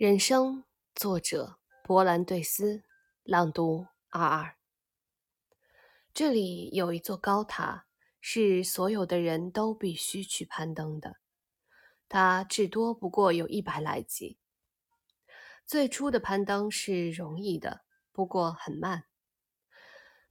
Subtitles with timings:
[0.00, 2.84] 人生，作者波兰对斯，
[3.22, 4.56] 朗读二二。
[6.14, 7.84] 这里有一座高塔，
[8.18, 11.18] 是所有的人都必须去攀登的。
[12.08, 14.38] 它至多不过有一百来级。
[15.66, 19.04] 最初的攀登是容易的，不过很慢。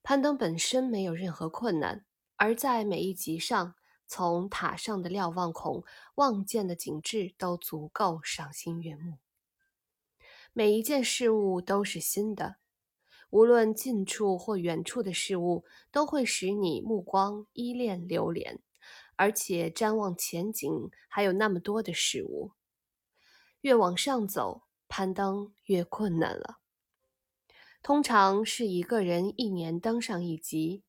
[0.01, 2.07] 攀登本身没有任何困难，
[2.37, 3.75] 而在每一级上，
[4.07, 5.83] 从塔上的瞭望孔
[6.15, 9.19] 望见的景致都足够赏心悦目。
[10.59, 12.57] 每一件事物都是新的，
[13.29, 18.59] 无论近处或远处的事物，都会使你目光依恋流连，
[19.15, 20.69] 而且瞻望前景
[21.07, 22.51] 还有那么多的事物。
[23.61, 26.57] 越往上走，攀登越困难了。
[27.81, 30.83] 通常是一个人一年登上一级，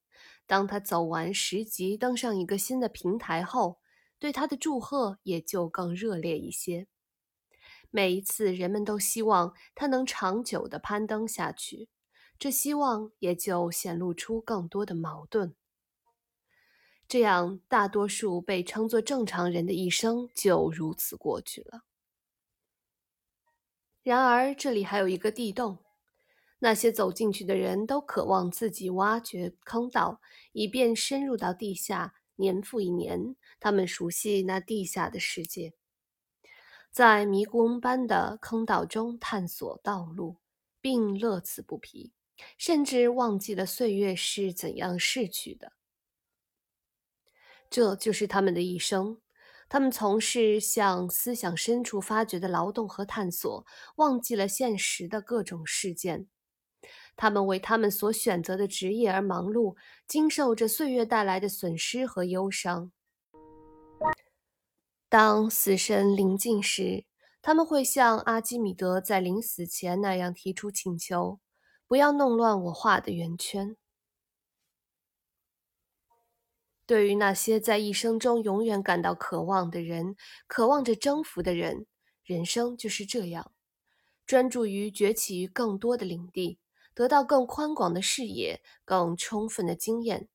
[0.49, 3.79] 当他走完十级，登上一个新的平台后，
[4.19, 6.89] 对他的祝贺也就更热烈一些。
[7.91, 11.89] 每一次，人们都希望他能长久地攀登下去，
[12.39, 15.55] 这希望也就显露出更多的矛盾。
[17.09, 21.83] 这样，大多数被称作正常人的一生就如此过去了。
[24.05, 25.79] 然而，这里还有一个地洞，
[26.61, 30.21] 那些走进去的人都渴望自己挖掘坑道，
[30.53, 33.35] 以便深入到地下，年复一年。
[33.59, 35.80] 他们熟悉那地下的世界。
[36.91, 40.37] 在迷宫般的坑道中探索道路，
[40.81, 42.13] 并乐此不疲，
[42.59, 45.73] 甚至忘记了岁月是怎样逝去的。
[47.71, 49.19] 这就是他们的一生。
[49.69, 56.27] 他们从事向思想深处发掘的劳动和探索，忘记了现实的各种事件。
[57.15, 59.77] 他们为他们所选择的职业而忙碌，
[60.09, 62.91] 经受着岁月带来的损失和忧伤。
[65.11, 67.05] 当死神临近时，
[67.43, 71.41] 他们会像阿基米德在临死前那样提出请求
[71.89, 73.77] ：“不要弄乱我画的圆圈。”
[76.87, 80.15] 对于那些在一生中永远感到渴望的人，
[80.47, 81.87] 渴望着征服的人，
[82.23, 83.51] 人生就是这样：
[84.25, 86.61] 专注于崛起于更多的领地，
[86.95, 90.29] 得到更宽广的视野、更充分的经验。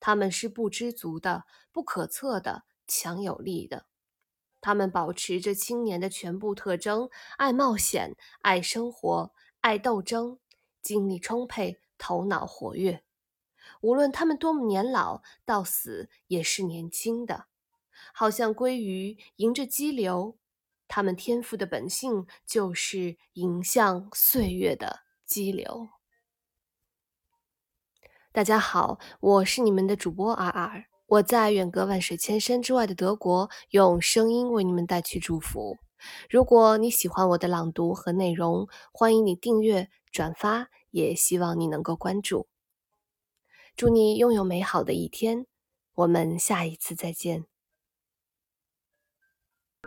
[0.00, 3.86] 他们是不知足的、不可测的、强有力的。
[4.62, 10.38] 他们保持着青年的全部特征：爱冒险、爱生活、爱斗争、
[10.80, 13.02] 精力充沛、头脑活跃。
[13.80, 17.46] 无论他们多么年老，到死也是年轻的，
[18.14, 20.38] 好像鲑鱼迎着激流。
[20.86, 25.88] 他们天赋的本性就是迎向岁月的激流。
[28.30, 30.91] 大家好，我是你们的主播 R R。
[31.12, 35.76] 我在远隔万水千山之外的德国，用声音为你们带去祝福。
[36.30, 42.46] 如果你喜欢我的朗读和内容，欢迎你订阅、转发，也希望你能够关注。
[43.76, 45.44] 祝你拥有美好的一天，
[45.96, 47.44] 我们下一次再见。